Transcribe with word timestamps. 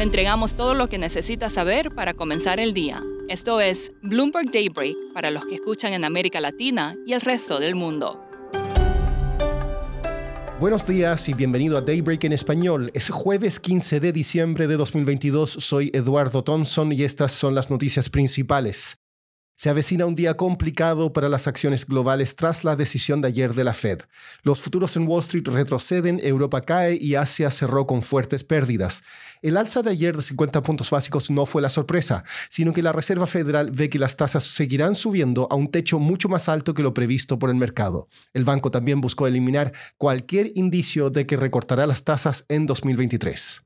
Le 0.00 0.04
entregamos 0.04 0.54
todo 0.54 0.72
lo 0.72 0.88
que 0.88 0.96
necesita 0.96 1.50
saber 1.50 1.94
para 1.94 2.14
comenzar 2.14 2.58
el 2.58 2.72
día. 2.72 3.02
Esto 3.28 3.60
es 3.60 3.92
Bloomberg 4.00 4.50
Daybreak 4.50 4.96
para 5.12 5.30
los 5.30 5.44
que 5.44 5.56
escuchan 5.56 5.92
en 5.92 6.06
América 6.06 6.40
Latina 6.40 6.94
y 7.04 7.12
el 7.12 7.20
resto 7.20 7.60
del 7.60 7.74
mundo. 7.74 8.18
Buenos 10.58 10.86
días 10.86 11.28
y 11.28 11.34
bienvenido 11.34 11.76
a 11.76 11.82
Daybreak 11.82 12.24
en 12.24 12.32
español. 12.32 12.90
Es 12.94 13.10
jueves 13.10 13.60
15 13.60 14.00
de 14.00 14.12
diciembre 14.12 14.66
de 14.66 14.78
2022. 14.78 15.50
Soy 15.50 15.90
Eduardo 15.92 16.42
Thompson 16.44 16.92
y 16.92 17.02
estas 17.02 17.32
son 17.32 17.54
las 17.54 17.68
noticias 17.68 18.08
principales. 18.08 18.99
Se 19.60 19.68
avecina 19.68 20.06
un 20.06 20.14
día 20.14 20.38
complicado 20.38 21.12
para 21.12 21.28
las 21.28 21.46
acciones 21.46 21.84
globales 21.84 22.34
tras 22.34 22.64
la 22.64 22.76
decisión 22.76 23.20
de 23.20 23.28
ayer 23.28 23.52
de 23.52 23.62
la 23.62 23.74
Fed. 23.74 24.00
Los 24.42 24.62
futuros 24.62 24.96
en 24.96 25.06
Wall 25.06 25.20
Street 25.20 25.46
retroceden, 25.48 26.18
Europa 26.22 26.62
cae 26.62 26.96
y 26.98 27.14
Asia 27.14 27.50
cerró 27.50 27.86
con 27.86 28.00
fuertes 28.00 28.42
pérdidas. 28.42 29.04
El 29.42 29.58
alza 29.58 29.82
de 29.82 29.90
ayer 29.90 30.16
de 30.16 30.22
50 30.22 30.62
puntos 30.62 30.88
básicos 30.88 31.30
no 31.30 31.44
fue 31.44 31.60
la 31.60 31.68
sorpresa, 31.68 32.24
sino 32.48 32.72
que 32.72 32.80
la 32.80 32.92
Reserva 32.92 33.26
Federal 33.26 33.70
ve 33.70 33.90
que 33.90 33.98
las 33.98 34.16
tasas 34.16 34.44
seguirán 34.44 34.94
subiendo 34.94 35.46
a 35.50 35.56
un 35.56 35.70
techo 35.70 35.98
mucho 35.98 36.30
más 36.30 36.48
alto 36.48 36.72
que 36.72 36.82
lo 36.82 36.94
previsto 36.94 37.38
por 37.38 37.50
el 37.50 37.56
mercado. 37.56 38.08
El 38.32 38.46
banco 38.46 38.70
también 38.70 39.02
buscó 39.02 39.26
eliminar 39.26 39.74
cualquier 39.98 40.52
indicio 40.54 41.10
de 41.10 41.26
que 41.26 41.36
recortará 41.36 41.86
las 41.86 42.02
tasas 42.02 42.46
en 42.48 42.64
2023. 42.64 43.60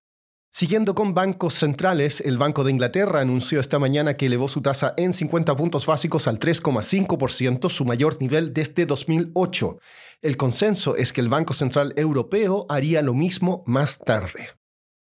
Siguiendo 0.57 0.95
con 0.95 1.15
bancos 1.15 1.55
centrales, 1.55 2.21
el 2.21 2.39
Banco 2.39 2.63
de 2.63 2.71
Inglaterra 2.71 3.19
anunció 3.19 3.59
esta 3.59 3.81
mañana 3.81 4.17
que 4.17 4.27
elevó 4.27 4.47
su 4.47 4.63
tasa 4.63 4.95
en 4.97 5.13
50 5.13 5.57
puntos 5.57 5.85
básicos 5.85 6.29
al 6.29 6.39
3,5%, 6.39 7.69
su 7.69 7.85
mayor 7.85 8.21
nivel 8.21 8.55
desde 8.55 8.87
2008. 8.87 9.81
El 10.23 10.37
consenso 10.37 10.95
es 10.95 11.13
que 11.13 11.21
el 11.21 11.29
Banco 11.29 11.55
Central 11.55 11.93
Europeo 11.97 12.67
haría 12.69 13.03
lo 13.03 13.15
mismo 13.15 13.65
más 13.67 13.99
tarde. 13.99 14.51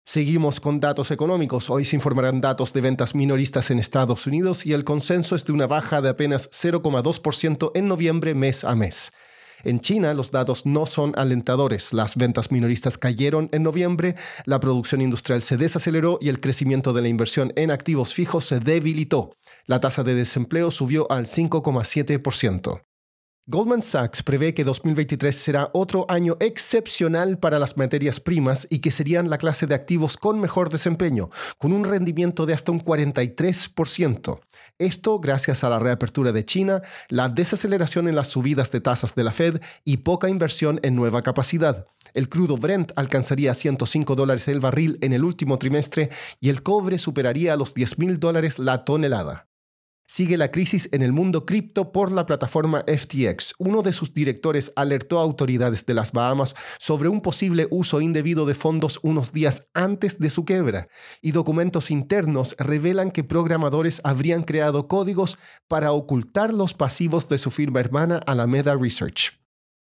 Seguimos 0.06 0.62
con 0.62 0.80
datos 0.80 1.12
económicos. 1.12 1.70
Hoy 1.70 1.84
se 1.84 1.98
informarán 1.98 2.40
datos 2.40 2.72
de 2.72 2.80
ventas 2.80 3.14
minoristas 3.14 3.70
en 3.70 3.80
Estados 3.80 4.26
Unidos 4.26 4.66
y 4.66 4.72
el 4.72 4.86
consenso 4.86 5.36
es 5.36 5.44
de 5.44 5.52
una 5.52 5.68
baja 5.68 6.00
de 6.00 6.08
apenas 6.08 6.50
0,2% 6.52 7.72
en 7.76 7.90
noviembre 7.90 8.34
mes 8.34 8.64
a 8.64 8.76
mes. 8.76 9.12
En 9.64 9.80
China 9.80 10.14
los 10.14 10.32
datos 10.32 10.66
no 10.66 10.86
son 10.86 11.14
alentadores. 11.18 11.94
Las 11.94 12.16
ventas 12.16 12.52
minoristas 12.52 12.98
cayeron 12.98 13.50
en 13.54 13.64
noviembre, 13.64 14.16
la 14.46 14.60
producción 14.60 15.02
industrial 15.02 15.42
se 15.42 15.58
desaceleró 15.58 16.20
y 16.22 16.30
el 16.30 16.40
crecimiento 16.40 16.94
de 16.94 17.02
la 17.02 17.08
inversión 17.08 17.54
en 17.56 17.72
activos 17.72 18.14
fijos 18.14 18.46
se 18.46 18.60
debilitó. 18.60 19.36
La 19.66 19.80
tasa 19.80 20.04
de 20.04 20.16
desempleo 20.16 20.70
subió 20.70 21.10
al 21.12 21.26
5,7%. 21.26 22.82
Goldman 23.46 23.82
Sachs 23.82 24.24
prevé 24.24 24.54
que 24.54 24.64
2023 24.64 25.36
será 25.36 25.70
otro 25.74 26.06
año 26.08 26.38
excepcional 26.40 27.38
para 27.38 27.60
las 27.60 27.76
materias 27.76 28.22
primas 28.22 28.66
y 28.70 28.80
que 28.80 28.90
serían 28.90 29.30
la 29.30 29.38
clase 29.38 29.68
de 29.68 29.76
activos 29.76 30.16
con 30.16 30.40
mejor 30.40 30.70
desempeño, 30.70 31.30
con 31.58 31.74
un 31.74 31.84
rendimiento 31.84 32.46
de 32.46 32.54
hasta 32.54 32.72
un 32.72 32.80
43%. 32.80 34.40
Esto 34.80 35.20
gracias 35.20 35.66
a 35.66 35.70
la 35.70 35.80
reapertura 35.80 36.32
de 36.32 36.46
China, 36.46 36.84
la 37.10 37.28
desaceleración 37.28 38.08
en 38.08 38.16
las 38.16 38.30
subidas 38.30 38.72
de 38.72 38.80
tasas 38.80 39.14
de 39.14 39.26
la 39.26 39.34
Fed 39.34 39.60
y 39.84 39.98
poca 39.98 40.30
inversión 40.30 40.80
en 40.82 40.96
nueva 40.96 41.22
capacidad. 41.22 41.88
El 42.14 42.30
crudo 42.30 42.56
Brent 42.56 42.94
alcanzaría 42.96 43.54
105 43.54 44.16
dólares 44.16 44.48
el 44.48 44.62
barril 44.62 45.00
en 45.02 45.12
el 45.12 45.26
último 45.26 45.60
trimestre 45.60 46.12
y 46.40 46.48
el 46.48 46.64
cobre 46.64 46.98
superaría 46.98 47.58
los 47.58 47.74
10 47.74 47.98
mil 48.00 48.22
dólares 48.22 48.58
la 48.58 48.86
tonelada 48.86 49.50
sigue 50.08 50.38
la 50.38 50.52
crisis 50.52 50.90
en 50.92 51.02
el 51.02 51.12
mundo 51.12 51.46
cripto 51.46 51.92
por 51.92 52.12
la 52.12 52.26
plataforma 52.26 52.84
FTX. 52.88 53.56
Uno 53.58 53.82
de 53.82 53.94
sus 53.94 54.14
directores 54.14 54.72
alertó 54.76 55.20
a 55.20 55.24
autoridades 55.24 55.86
de 55.86 55.94
las 55.94 56.12
Bahamas 56.12 56.56
sobre 56.80 57.10
un 57.10 57.22
posible 57.22 57.68
uso 57.72 58.02
indebido 58.02 58.46
de 58.46 58.56
fondos 58.56 59.00
unos 59.04 59.34
días 59.34 59.68
antes 59.74 60.20
de 60.20 60.30
su 60.30 60.46
quiebra, 60.46 60.88
y 61.22 61.32
documentos 61.32 61.92
internos 61.92 62.56
revelan 62.58 63.12
que 63.12 63.24
programadores 63.24 64.02
habrían 64.04 64.44
creado 64.44 64.88
códigos 64.88 65.38
para 65.68 65.92
ocultar 65.92 66.54
los 66.54 66.74
pasivos 66.74 67.28
de 67.30 67.38
su 67.38 67.52
firma 67.52 67.80
hermana 67.80 68.20
Alameda 68.26 68.76
Research. 68.76 69.43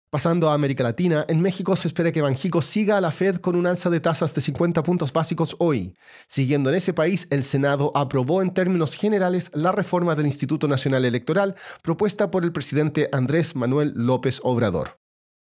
Pasando 0.08 0.48
a 0.48 0.54
América 0.54 0.84
Latina, 0.84 1.24
en 1.28 1.40
México 1.40 1.74
se 1.74 1.88
espera 1.88 2.12
que 2.12 2.22
Banjico 2.22 2.62
siga 2.62 2.96
a 2.96 3.00
la 3.00 3.10
Fed 3.10 3.36
con 3.36 3.56
un 3.56 3.66
alza 3.66 3.90
de 3.90 3.98
tasas 3.98 4.32
de 4.34 4.40
50 4.40 4.84
puntos 4.84 5.12
básicos 5.12 5.56
hoy. 5.58 5.96
Siguiendo 6.28 6.70
en 6.70 6.76
ese 6.76 6.94
país, 6.94 7.26
el 7.30 7.42
Senado 7.42 7.90
aprobó 7.94 8.40
en 8.40 8.54
términos 8.54 8.94
generales 8.94 9.50
la 9.52 9.72
reforma 9.72 10.14
del 10.14 10.26
Instituto 10.26 10.68
Nacional 10.68 11.04
Electoral 11.04 11.56
propuesta 11.82 12.30
por 12.30 12.44
el 12.44 12.52
presidente 12.52 13.08
Andrés 13.12 13.56
Manuel 13.56 13.94
López 13.96 14.38
Obrador. 14.44 15.00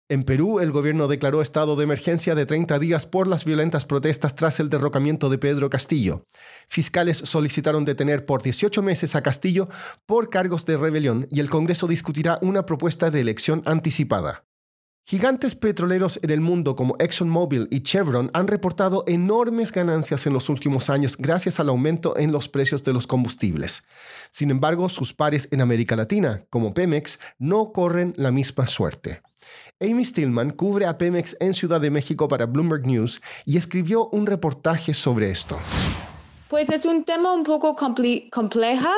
En 0.09 0.23
Perú, 0.23 0.62
el 0.62 0.72
gobierno 0.72 1.09
declaró 1.09 1.41
estado 1.41 1.75
de 1.75 1.84
emergencia 1.84 2.34
de 2.34 2.45
30 2.45 2.79
días 2.79 3.06
por 3.06 3.28
las 3.28 3.44
violentas 3.44 3.85
protestas 3.85 4.35
tras 4.35 4.59
el 4.62 4.69
derrocamiento 4.69 5.29
de 5.29 5.38
Pedro 5.38 5.69
Castillo. 5.69 6.25
Fiscales 6.69 7.18
solicitaron 7.18 7.84
detener 7.84 8.25
por 8.25 8.41
18 8.41 8.81
meses 8.81 9.16
a 9.16 9.22
Castillo 9.22 9.68
por 10.06 10.29
cargos 10.29 10.66
de 10.66 10.78
rebelión 10.78 11.28
y 11.29 11.41
el 11.41 11.50
Congreso 11.50 11.88
discutirá 11.88 12.39
una 12.41 12.66
propuesta 12.66 13.12
de 13.12 13.19
elección 13.19 13.62
anticipada. 13.66 14.47
Gigantes 15.09 15.56
petroleros 15.56 16.19
en 16.22 16.31
el 16.31 16.41
mundo 16.41 16.75
como 16.75 16.97
ExxonMobil 17.00 17.69
y 17.72 17.79
Chevron 17.79 18.29
han 18.34 18.45
reportado 18.45 19.06
enormes 19.07 19.72
ganancias 19.72 20.28
en 20.28 20.34
los 20.34 20.50
últimos 20.50 20.90
años 20.90 21.16
gracias 21.18 21.62
al 21.62 21.69
aumento 21.69 22.18
en 22.18 22.34
los 22.34 22.50
precios 22.50 22.84
de 22.84 22.91
los 22.91 23.07
combustibles. 23.07 23.85
Sin 24.31 24.51
embargo, 24.51 24.90
sus 24.90 25.13
pares 25.13 25.47
en 25.51 25.62
América 25.62 25.95
Latina, 25.95 26.44
como 26.50 26.73
Pemex, 26.73 27.19
no 27.40 27.72
corren 27.72 28.16
la 28.18 28.31
misma 28.31 28.68
suerte. 28.68 29.22
Amy 29.79 30.03
Stillman 30.03 30.50
cubre 30.50 30.85
a 30.85 30.97
Pemex 30.97 31.38
en 31.39 31.53
Ciudad 31.53 31.79
de 31.79 31.89
México 31.89 32.28
para 32.28 32.45
Bloomberg 32.45 32.85
News 32.85 33.22
y 33.45 33.56
escribió 33.56 34.09
un 34.09 34.25
reportaje 34.25 34.94
sobre 34.94 35.31
esto. 35.31 35.57
Pues 36.50 36.69
es 36.69 36.85
un 36.85 37.03
tema 37.03 37.34
un 37.34 37.44
poco 37.44 37.75
compleja, 37.75 38.94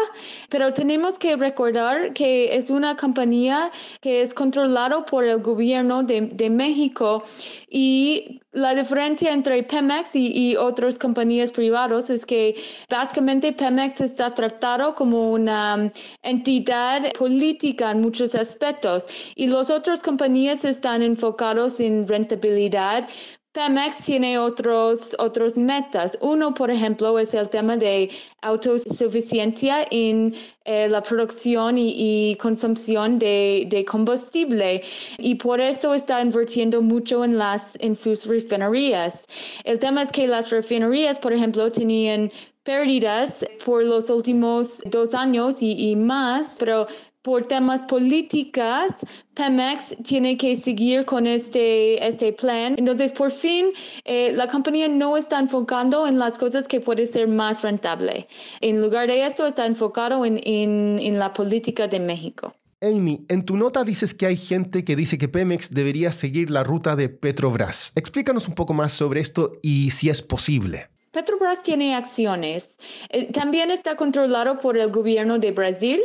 pero 0.49 0.71
tenemos 0.73 1.17
que 1.17 1.35
recordar 1.35 2.13
que 2.13 2.55
es 2.55 2.69
una 2.69 2.95
compañía 2.95 3.71
que 4.01 4.21
es 4.21 4.35
controlada 4.35 5.03
por 5.05 5.23
el 5.23 5.41
gobierno 5.41 6.03
de, 6.03 6.49
México 6.49 7.23
y 7.69 8.41
la 8.51 8.73
diferencia 8.73 9.31
entre 9.33 9.63
Pemex 9.63 10.15
y, 10.15 10.51
y, 10.51 10.55
otras 10.55 10.97
compañías 10.97 11.51
privadas 11.51 12.09
es 12.09 12.25
que 12.25 12.55
básicamente 12.89 13.53
Pemex 13.53 14.01
está 14.01 14.33
tratado 14.33 14.95
como 14.95 15.31
una 15.31 15.91
entidad 16.23 17.11
política 17.13 17.91
en 17.91 18.01
muchos 18.01 18.35
aspectos 18.35 19.05
y 19.35 19.47
las 19.47 19.69
otras 19.69 20.01
compañías 20.01 20.65
están 20.65 21.03
enfocados 21.03 21.79
en 21.79 22.07
rentabilidad, 22.07 23.07
Pemex 23.51 24.05
tiene 24.05 24.37
otros, 24.37 25.15
otros 25.17 25.57
metas. 25.57 26.15
Uno, 26.21 26.53
por 26.53 26.69
ejemplo, 26.69 27.17
es 27.17 27.33
el 27.33 27.49
tema 27.49 27.77
de 27.77 28.11
autosuficiencia 28.43 29.87
en 29.89 30.35
eh, 30.65 30.87
la 30.87 31.01
producción 31.01 31.75
y, 31.79 32.37
consumición 32.39 33.17
de, 33.17 33.85
combustible 33.89 34.83
y 35.17 35.33
por 35.35 35.59
eso 35.61 35.95
está 35.95 36.21
invirtiendo 36.21 36.83
mucho 36.83 37.25
en, 37.25 37.95
sus 37.95 38.27
refinerías. 38.27 39.25
El 39.63 39.79
tema 39.79 40.03
es 40.03 40.11
que 40.11 40.27
las 40.27 40.51
refinerías, 40.51 41.17
por 41.17 41.33
ejemplo, 41.33 41.71
tenían 41.71 42.31
pérdidas 42.61 43.43
por 43.65 43.83
los 43.83 44.11
últimos 44.11 44.79
dos 44.85 45.15
años 45.15 45.59
y, 45.59 45.89
y 45.89 45.95
más, 45.95 46.55
pero 46.59 46.85
por 47.21 47.47
temas 47.47 47.81
políticas, 47.83 48.93
Pemex 49.33 49.95
tiene 50.03 50.37
que 50.37 50.55
seguir 50.55 51.05
con 51.05 51.27
este, 51.27 52.05
este 52.05 52.33
plan. 52.33 52.75
Entonces, 52.77 53.11
por 53.11 53.31
fin, 53.31 53.67
eh, 54.05 54.31
la 54.33 54.47
compañía 54.47 54.87
no 54.87 55.17
está 55.17 55.39
enfocando 55.39 56.07
en 56.07 56.17
las 56.17 56.37
cosas 56.37 56.67
que 56.67 56.79
pueden 56.79 57.07
ser 57.07 57.27
más 57.27 57.61
rentable. 57.61 58.27
En 58.61 58.81
lugar 58.81 59.07
de 59.07 59.25
eso, 59.25 59.47
está 59.47 59.65
enfocado 59.65 60.25
en, 60.25 60.39
en 60.45 61.19
la 61.19 61.33
política 61.33 61.87
de 61.87 61.99
México. 61.99 62.53
Amy, 62.81 63.25
en 63.27 63.43
tu 63.43 63.57
nota 63.57 63.83
dices 63.83 64.13
que 64.13 64.25
hay 64.25 64.37
gente 64.37 64.85
que 64.85 64.95
dice 64.95 65.17
que 65.17 65.27
Pemex 65.27 65.71
debería 65.71 66.13
seguir 66.13 66.49
la 66.49 66.63
ruta 66.63 66.95
de 66.95 67.09
Petrobras. 67.09 67.91
Explícanos 67.95 68.47
un 68.47 68.55
poco 68.55 68.73
más 68.73 68.93
sobre 68.93 69.19
esto 69.19 69.59
y 69.61 69.91
si 69.91 70.09
es 70.09 70.21
posible. 70.21 70.89
Petrobras 71.11 71.63
tiene 71.63 71.95
acciones. 71.95 72.77
Eh, 73.09 73.31
también 73.31 73.71
está 73.71 73.95
controlado 73.95 74.59
por 74.59 74.77
el 74.77 74.91
gobierno 74.91 75.39
de 75.39 75.51
Brasil, 75.51 76.01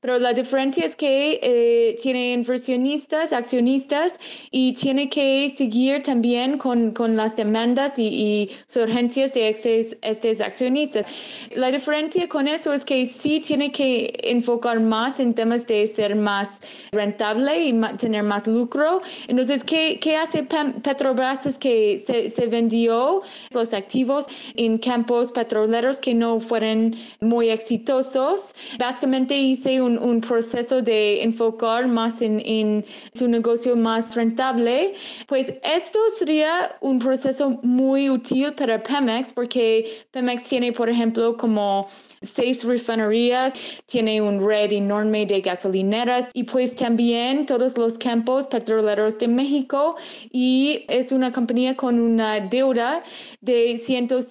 pero 0.00 0.18
la 0.18 0.32
diferencia 0.32 0.84
es 0.84 0.94
que 0.94 1.40
eh, 1.42 1.98
tiene 2.00 2.32
inversionistas, 2.32 3.32
accionistas 3.32 4.20
y 4.50 4.74
tiene 4.74 5.08
que 5.08 5.52
seguir 5.56 6.02
también 6.02 6.58
con, 6.58 6.92
con 6.92 7.16
las 7.16 7.34
demandas 7.34 7.98
y, 7.98 8.06
y 8.06 8.50
surgencias 8.68 9.34
de 9.34 9.48
estos, 9.48 9.98
estos, 10.02 10.40
accionistas. 10.40 11.06
La 11.54 11.70
diferencia 11.70 12.28
con 12.28 12.46
eso 12.46 12.72
es 12.72 12.84
que 12.84 13.06
sí 13.06 13.40
tiene 13.40 13.72
que 13.72 14.12
enfocar 14.22 14.80
más 14.80 15.18
en 15.18 15.34
temas 15.34 15.66
de 15.66 15.86
ser 15.88 16.14
más 16.14 16.50
rentable 16.92 17.64
y 17.64 17.80
tener 17.98 18.22
más 18.22 18.46
lucro. 18.46 19.00
Entonces, 19.26 19.64
¿qué, 19.64 19.98
qué 20.00 20.16
hace 20.16 20.44
Petrobras? 20.82 21.46
Es 21.46 21.58
que 21.58 21.98
se, 21.98 22.30
se 22.30 22.46
vendió 22.46 23.22
los 23.50 23.72
activos 23.72 24.26
en 24.56 24.78
campos 24.78 25.32
petroleros 25.32 26.00
que 26.00 26.14
no 26.14 26.38
fueron 26.40 26.94
muy 27.20 27.50
exitosos. 27.50 28.54
Básicamente 28.78 29.36
hice 29.36 29.80
un 29.80 29.96
un, 29.98 30.20
proceso 30.20 30.82
de 30.82 31.22
enfocar 31.22 31.86
más 31.86 32.22
en, 32.22 32.40
en, 32.44 32.84
su 33.14 33.28
negocio 33.28 33.76
más 33.76 34.14
rentable, 34.14 34.94
pues 35.26 35.54
esto 35.62 35.98
sería 36.18 36.76
un 36.80 36.98
proceso 36.98 37.58
muy 37.62 38.10
útil 38.10 38.52
para 38.54 38.82
Pemex 38.82 39.32
porque 39.32 40.06
Pemex 40.10 40.48
tiene, 40.48 40.72
por 40.72 40.88
ejemplo, 40.88 41.36
como 41.36 41.86
seis 42.20 42.64
refinerías, 42.64 43.54
tiene 43.86 44.20
un 44.20 44.46
red 44.46 44.72
enorme 44.72 45.26
de 45.26 45.40
gasolineras 45.40 46.30
y 46.32 46.44
pues 46.44 46.74
también 46.74 47.46
todos 47.46 47.76
los 47.78 47.98
campos 47.98 48.46
petroleros 48.48 49.18
de 49.18 49.28
México 49.28 49.96
y 50.30 50.84
es 50.88 51.12
una 51.12 51.32
compañía 51.32 51.76
con 51.76 52.00
una 52.00 52.40
deuda 52.40 53.02
de 53.40 53.78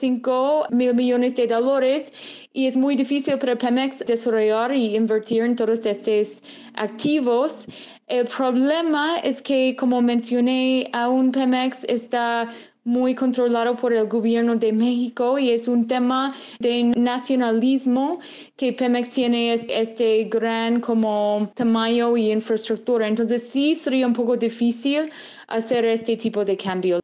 105 0.05 0.67
mil 0.71 0.93
millones 0.93 1.35
de 1.35 1.47
dólares 1.47 2.11
y 2.53 2.67
es 2.67 2.77
muy 2.77 2.95
difícil 2.95 3.37
para 3.39 3.57
Pemex 3.57 3.99
desarrollar 3.99 4.73
y 4.73 4.95
invertir 4.95 5.41
en 5.43 5.55
todos 5.55 5.85
estos 5.85 6.41
activos. 6.75 7.65
El 8.07 8.27
problema 8.27 9.17
es 9.17 9.41
que, 9.41 9.75
como 9.75 10.01
mencioné, 10.01 10.89
aún 10.93 11.31
Pemex 11.31 11.83
está 11.85 12.53
muy 12.83 13.15
controlado 13.15 13.75
por 13.75 13.93
el 13.93 14.07
gobierno 14.07 14.55
de 14.55 14.71
México 14.71 15.39
y 15.39 15.49
es 15.49 15.67
un 15.67 15.87
tema 15.87 16.35
de 16.59 16.83
nacionalismo 16.83 18.19
que 18.55 18.73
Pemex 18.73 19.09
tiene 19.09 19.53
este 19.53 20.25
gran 20.25 20.81
como 20.81 21.51
tamaño 21.55 22.15
y 22.15 22.31
infraestructura. 22.31 23.07
Entonces 23.07 23.49
sí 23.51 23.73
sería 23.73 24.05
un 24.05 24.13
poco 24.13 24.37
difícil 24.37 25.09
hacer 25.47 25.83
este 25.85 26.15
tipo 26.15 26.45
de 26.45 26.55
cambio. 26.55 26.99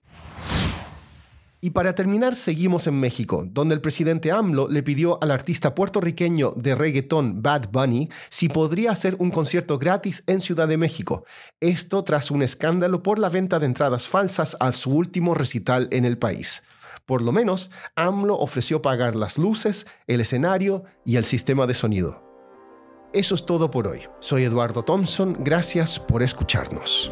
Y 1.64 1.70
para 1.70 1.94
terminar, 1.94 2.36
seguimos 2.36 2.88
en 2.88 3.00
México, 3.00 3.46
donde 3.48 3.76
el 3.76 3.82
presidente 3.82 4.32
AMLO 4.32 4.68
le 4.68 4.82
pidió 4.82 5.20
al 5.22 5.30
artista 5.30 5.76
puertorriqueño 5.76 6.54
de 6.56 6.74
reggaetón 6.74 7.44
Bad 7.44 7.70
Bunny 7.72 8.10
si 8.30 8.50
podría 8.50 8.92
hacer 8.92 9.16
un 9.20 9.30
concierto 9.30 9.78
gratis 9.78 10.24
en 10.26 10.42
Ciudad 10.42 10.68
de 10.68 10.78
México. 10.78 11.24
Esto 11.60 12.04
tras 12.04 12.32
un 12.32 12.42
escándalo 12.42 13.04
por 13.04 13.20
la 13.20 13.30
venta 13.30 13.60
de 13.60 13.68
entradas 13.68 14.08
falsas 14.08 14.58
a 14.60 14.72
su 14.72 14.90
último 14.90 15.36
recital 15.36 15.88
en 15.92 16.06
el 16.06 16.18
país. 16.18 16.64
Por 17.06 17.22
lo 17.22 17.32
menos, 17.32 17.70
AMLO 17.96 18.40
ofreció 18.40 18.82
pagar 18.82 19.16
las 19.16 19.38
luces, 19.38 19.86
el 20.08 20.22
escenario 20.22 20.84
y 21.06 21.18
el 21.18 21.26
sistema 21.26 21.68
de 21.68 21.76
sonido. 21.76 22.24
Eso 23.14 23.36
es 23.36 23.46
todo 23.46 23.70
por 23.70 23.86
hoy. 23.86 24.02
Soy 24.20 24.46
Eduardo 24.46 24.84
Thompson, 24.84 25.36
gracias 25.38 26.00
por 26.00 26.24
escucharnos. 26.24 27.12